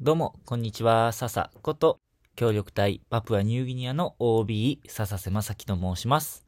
[0.00, 1.12] どうも、こんにちは。
[1.12, 2.00] 笹こと、
[2.34, 6.44] 協力隊パプアニューギニアの OB 笹瀬正樹と申します。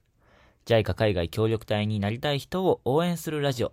[0.67, 3.73] JICA 海外協力隊になりたい人を応援するラジオ。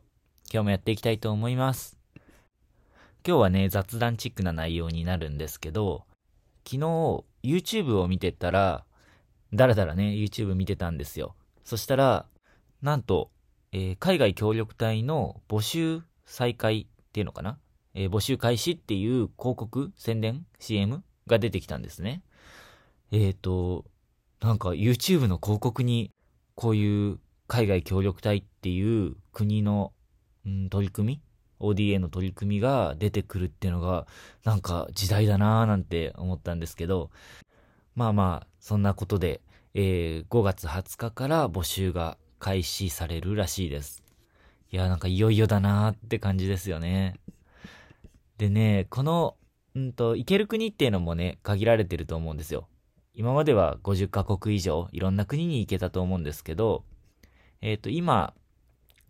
[0.54, 1.98] 今日もやっていきたいと思います。
[3.28, 6.06] 今日はね、雑談チックな内容になるんですけど、
[6.66, 8.86] 昨日 YouTube を見てたら、
[9.54, 11.36] だらだらね、YouTube 見てたんですよ。
[11.64, 12.28] そしたら、
[12.84, 13.32] なんと、
[13.72, 17.58] えー海外協力隊の募集再開っていうのかな
[17.96, 22.24] えー募集開始っていう広告、宣伝、CM が出てきたんですね。
[23.12, 23.86] えっ、と、
[24.42, 26.12] なんか YouTube の広告に
[26.56, 29.94] こういう海外協力隊っていう国の、
[30.46, 31.22] うん、取り組み
[31.60, 34.06] ODA の取り組みが出てくるっていうのが
[34.44, 37.10] なんか時代だなーなんて思ったんですけど
[37.96, 39.42] まあまあそんなことで、
[39.74, 44.04] えー5月20日から募集が開始されるらしいです
[44.72, 47.16] いやなんかいよいよだなーって感じですよね
[48.38, 49.38] でね、この、
[49.76, 52.68] うんと、行ける国っていうのもね、限られてると思うんですよ。
[53.14, 56.84] 今までは50カ国以上、いろんな国に行けたと思うんですけど、
[57.62, 58.34] えっ、と、今、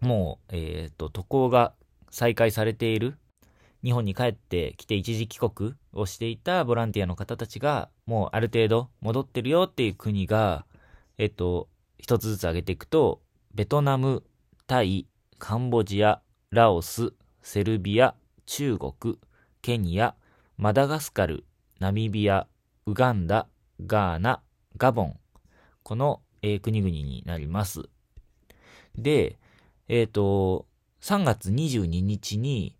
[0.01, 1.73] もう、えっ、と、渡航が
[2.09, 3.17] 再開されている、
[3.83, 10.65] 日本に帰ってきて一時帰国をしていたボランティアの方たちが、もうある程度戻ってるよっていう国が、
[11.17, 13.21] えっ、と、一つずつ挙げていくと、
[13.53, 14.23] ベトナム、
[14.67, 15.07] タイ、
[15.39, 19.17] カンボジア、ラオス、セルビア、中国、
[19.61, 20.15] ケニア、
[20.57, 21.45] マダガスカル、
[21.79, 22.47] ナミビア、
[22.85, 23.47] ウガンダ、
[23.85, 24.41] ガーナ、
[24.77, 25.19] ガボン。
[25.83, 27.83] この、えー国々になります。
[28.95, 29.39] で、
[29.87, 30.67] えっ、と、
[31.01, 32.75] 3月22日に、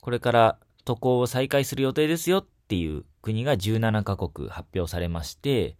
[0.00, 5.76] これから渡航を再開する予定ですよっていう国が17カ国発表されまして、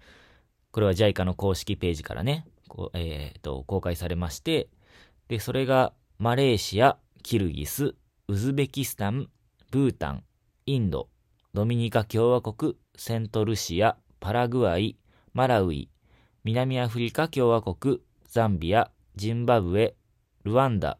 [0.70, 2.46] これは JICA の公式ページからね、
[2.94, 4.68] えー公開されまして、
[5.28, 7.94] で、それがマレーシア、キルギス、
[8.28, 9.28] ウズベキスタン、
[9.72, 10.24] ブータン、
[10.66, 11.08] インド、
[11.54, 14.96] ドミニカ共和国、セントルシア、パラグアイ、
[15.34, 15.90] マラウイ、
[16.44, 19.96] 南アフリカ共和国、ザンビア、ジンバブエ、
[20.44, 20.98] ルワンダ、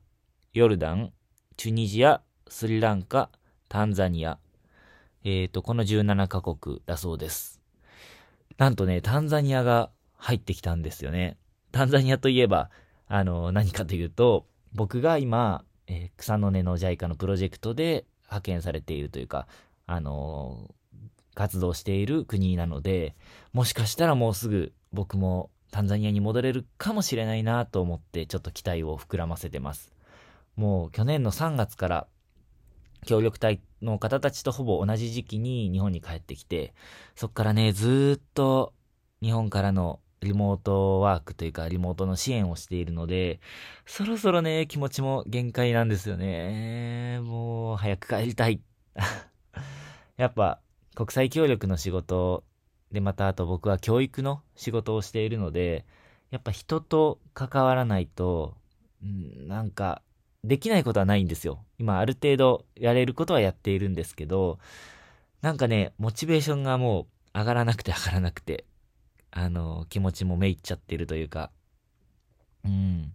[0.53, 1.13] ヨルダン、
[1.57, 3.31] チュニジア、スリランカ、
[3.69, 4.39] タンザニア。
[5.23, 7.61] えーと、この17カ国だそうです。
[8.59, 11.39] なんとね、タンザニアが入ってきたんですよね。
[11.71, 12.71] タンザニアといえば、
[13.07, 19.47] あの、何かというと、僕が今、えー草の根の JICA のプロジェクトで派遣されているというか、
[19.87, 20.73] あのー
[21.35, 23.17] 活動している国なので、
[23.55, 29.95] もしかしたらもうすぐ僕もタンザニアに戻れるかもしれないなと思って、ちょっと期待を膨らませてます。
[30.57, 32.07] もう去年の3月から
[33.07, 36.75] 協力隊の方たちとほぼ同じ時期に日本に帰ってきて、
[37.17, 38.75] そっからね、ずっと
[39.23, 43.41] 日本からのリモートワークというかリモートの支援をしているので、
[43.87, 47.21] そろそろね、気持ちも限界なんですよね。
[47.23, 48.61] もう、早く帰りたい。
[50.17, 50.61] やっぱ、
[50.95, 52.45] 国際協力の仕事
[52.93, 55.85] で、またあと僕は教育の仕事をしているので、
[56.31, 58.57] やっぱ人と関わらないと、
[59.05, 60.03] んなんか、
[60.45, 61.65] できないことはないんですよ。
[61.79, 64.59] 今、ある程度やれることはやっているんですけど、
[65.41, 68.65] なんかね、モチベーションがもう上がらなくて上がらなくて、
[69.33, 71.51] あの、気持ちもめいっちゃってるというか、
[72.65, 73.15] うん。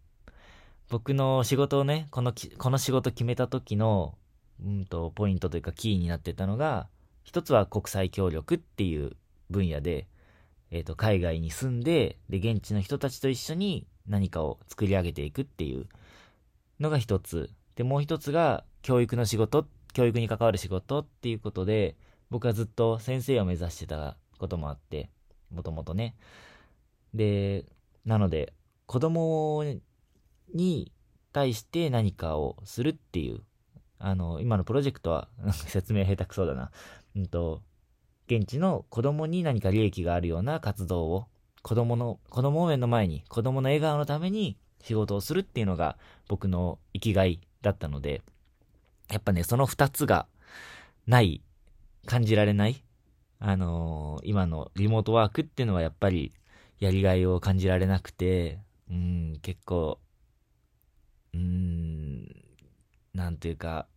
[0.89, 4.17] 僕の仕事をね、このき、この仕事決めた時の、
[4.63, 6.89] うんと、ポイントというかキーになってたのが、
[7.23, 9.15] 一つは国際協力っていう
[9.51, 10.07] 分野で、
[10.71, 15.87] えっ、と、海外に住んで、で、現地の人たちと一緒に何かを作り上げていくっていう
[16.79, 17.51] のが一つ。
[17.75, 21.95] で、もう一つが、教育の仕事、教育に関わる仕事っていうことで、
[22.31, 25.09] 僕はずっと先生を目指してたこともあって、
[25.51, 26.15] もともとね。
[27.13, 27.65] で、
[28.05, 28.53] なので、
[28.85, 29.63] 子供
[30.53, 30.91] に
[31.33, 33.41] 対して何かをするっていう、
[33.99, 36.71] あの、今のプロジェクトは、説明下手くそだな。
[37.15, 37.61] うんと、
[38.27, 41.27] 現地の子供に何か利益があるような活動を、
[41.61, 45.97] 子供の、子供応援の前に、子供の笑顔のために仕事をするっていうのが
[46.27, 48.21] 僕の生きがいだったので、
[49.09, 50.27] やっぱね、その二つが
[51.07, 51.41] ない、
[52.05, 52.81] 感じられない、
[53.39, 56.33] あのー今のリモートワークっていうのはやっぱり
[56.79, 59.99] やりがいを感じられなくて、うん、結構、
[61.33, 62.25] うん、
[63.13, 63.87] なんていうか、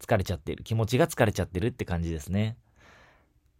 [0.00, 0.64] 疲れちゃってる。
[0.64, 2.56] 気持ちが疲れちゃってるって感じですね。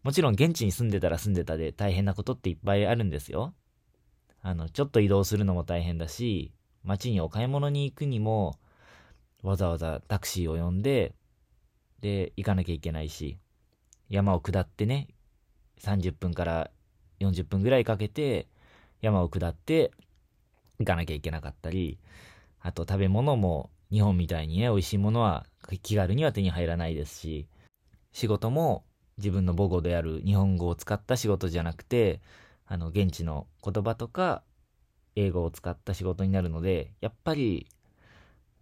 [0.02, 3.54] もちろん現地に住んでたら住んでたで大変なことっていっぱいあるんですよ。
[4.42, 6.52] あの、ちょっと移動するのも大変だし、
[6.82, 8.58] 街にお買い物に行くにも、
[9.42, 11.14] わざわざタクシーを呼んで、
[12.00, 13.38] で、行かなきゃいけないし、
[14.08, 15.08] 山を下ってね、
[15.80, 16.70] 30分から
[17.20, 18.48] 40分ぐらいかけて、
[19.00, 19.92] 山を下って
[20.78, 21.98] 行かなきゃいけなかったり、
[22.60, 25.46] あと食べ物も日本みたいにね、美味しいものは
[25.82, 27.46] 気軽には手に入らないですし、
[28.12, 28.84] 仕事も
[29.18, 32.20] 自分の母語である日本語を使った仕事じゃなくて、
[32.66, 34.42] あの、現地の言葉とか、
[35.16, 37.68] 英語を使った仕事になるので、やっぱり、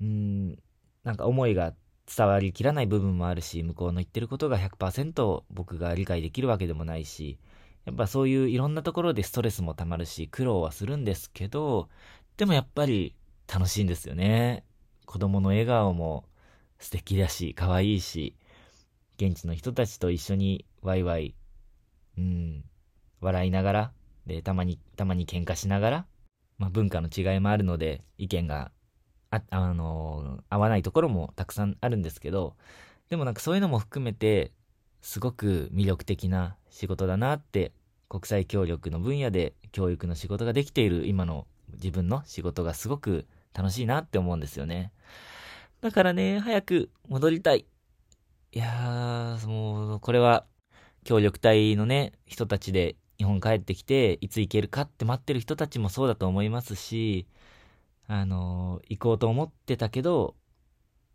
[0.01, 0.59] うん、
[1.05, 1.73] なんか思いが
[2.15, 7.39] 伝わりきらない部分もあるし、向こうの言ってることが100%僕が理解できるわけでもないし、
[7.85, 11.89] やっぱそういういろんなところでストレスもたまるし、苦労はするんですけど、
[12.37, 13.15] でもやっぱり
[13.53, 14.65] 楽しいんですよね。
[15.07, 16.25] 子供の笑顔も
[16.79, 18.37] 素敵だし、可愛いし、
[19.17, 21.35] 現地の人たちと一緒にワイワイ、
[22.19, 22.65] うん、
[23.21, 23.93] 笑いながら、
[24.27, 26.07] で、たまに、たまに喧嘩しながら、
[26.59, 28.71] まあ文化の違いもあるので、意見が、
[29.33, 32.55] あ、あのー合わないところもたくさんあるんですけど、
[33.09, 34.53] でもなんかそういうのも含めて、
[35.01, 37.73] すごく魅力的な仕事だなって、
[38.09, 44.93] 国際協力の分野で教育の仕事ができている今の自分の仕事がすごく楽しいなって思うんですよね。
[45.81, 47.67] だからね、早く戻りたい。
[48.53, 50.45] いやー、もう、これは、
[51.05, 57.27] 協力隊のね、人たちで日本帰ってきて、いつ行けるかって待ってる人たちもそうだと思いますし、
[58.15, 60.35] あの行こうと思ってたけど、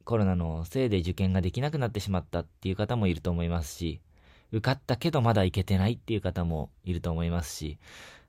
[0.04, 4.02] コロナのせいで受験ができなくなってしまったっていう方もいると思いますし、
[4.52, 7.78] 受かったけどまだ行けてないっていう方もいると思いますし、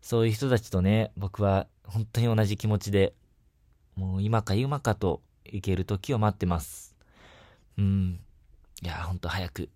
[0.02, 3.14] そういう人たちとね、僕は本当に同じ気持ちで、
[3.96, 6.94] もう今か今かと行ける時を待ってます。
[7.78, 8.20] うん。
[8.82, 9.70] いや、ほんと早く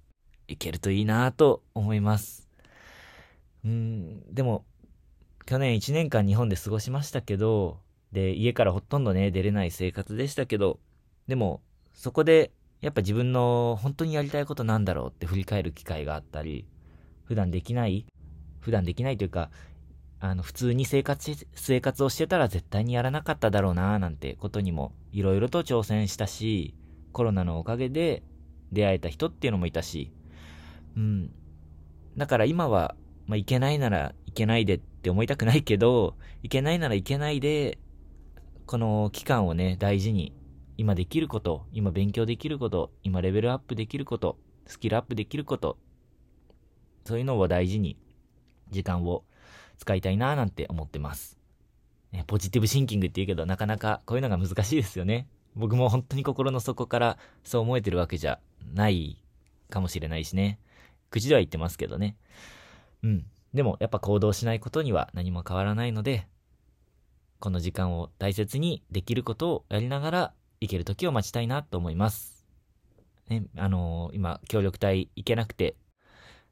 [0.48, 2.46] 行けるといいなと思います。
[3.64, 4.66] うん、でも、
[5.46, 7.80] 去年1年間日本で過ごしましたけど、
[8.12, 10.80] で、家からほとんどね、出れない生活でしたけど、
[11.26, 11.62] でも、
[11.94, 16.66] そこで、やっぱ自分の本当にやりたいことなんだろうって振り返る機会があったり、
[17.24, 18.06] 普段できない
[18.62, 19.50] 普段できないというか、
[20.20, 26.74] あの、普通に生活し、生活をしてたら絶対にやらなかっただろうななんてことにも、いろいろと挑戦したし、
[27.12, 28.22] コロナのおかげで
[28.70, 30.12] 出会えた人っていうのもいたし、
[30.96, 31.32] うん。
[32.16, 32.94] だから今は、
[33.26, 36.14] まあ、いけないならいけないでって思いたくないけど、
[36.44, 37.78] いけないならいけないで、
[38.72, 40.32] この期間をね、大事に、
[40.78, 45.76] 今できること、今勉強できること、今レベルアップできること、スキルアップできること、
[47.04, 47.98] そういうのを大事に、
[48.70, 49.24] 時間を
[49.76, 51.36] 使いたいななんて思ってます。
[52.12, 55.28] ね、ポジティブシンキングって言うけど、なかなかこういうのが難しいですよね。
[55.54, 58.40] 僕も本当に心の底からそう思えてるわけじゃ
[58.72, 59.22] ない
[59.68, 60.58] かもしれないしね。
[61.10, 62.16] 口では言ってますけどね。
[63.02, 63.26] うん。
[63.52, 66.26] でもやっぱ行動しないことには何も変わらないので、
[67.42, 72.46] この時間を大切にできることをやりながら行ける時を待ちたいなと思います。
[73.28, 75.74] ね、あのー今、協力隊行けなくて、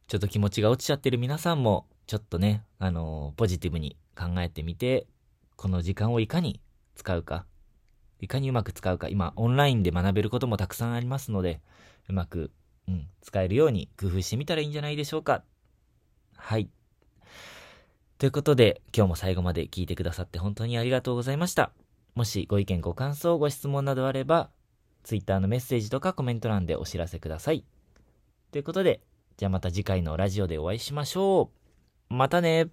[0.09, 5.07] ちょっと気持ちが落ちちゃってる皆さんも、ちょっとね、あのーポジティブに考えてみて、
[5.55, 6.61] この時間をいかに
[6.97, 7.47] 使うか、
[8.19, 11.61] いかにうまく使うか、今、オンラインで学べることもたくさんありますので、
[12.09, 12.51] うまく、
[12.89, 15.45] うん、使えるように工夫してみたらいいんじゃないでしょうか。
[16.37, 16.69] はい。
[18.21, 21.73] ということで、今日も最後まで聞いてくださって本当にありがとうございました。
[22.15, 24.51] もしご意見ご感想ご質問などあれば、
[25.05, 27.65] Twitter のメッセージとかコメント欄でお知らせください。
[28.53, 29.01] ということで、
[29.39, 31.51] じゃあまた次回のラジオでお会いしましょ
[32.11, 32.15] う。
[32.15, 32.69] またね。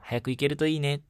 [0.00, 1.02] 早く行けるといいね。